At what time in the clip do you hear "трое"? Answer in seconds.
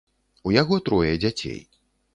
0.89-1.13